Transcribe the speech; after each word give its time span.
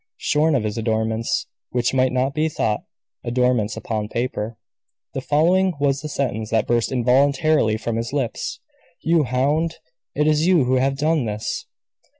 Shorn 0.17 0.55
of 0.55 0.63
his 0.63 0.79
adornments 0.79 1.45
which 1.69 1.93
might 1.93 2.11
not 2.11 2.33
be 2.33 2.49
thought 2.49 2.81
adornments 3.23 3.77
upon 3.77 4.07
paper 4.09 4.57
the 5.13 5.21
following 5.21 5.73
was 5.79 6.01
the 6.01 6.09
sentence 6.09 6.49
that 6.49 6.65
burst 6.65 6.91
involuntarily 6.91 7.77
from 7.77 7.97
his 7.97 8.11
lips, 8.11 8.59
"You 9.03 9.25
hound! 9.25 9.75
It 10.15 10.25
is 10.25 10.47
you 10.47 10.63
who 10.63 10.77
have 10.77 10.97
done 10.97 11.25
this!" 11.25 11.67